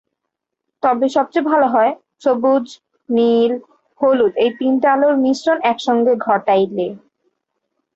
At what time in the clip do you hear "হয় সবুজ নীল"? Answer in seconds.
1.67-3.51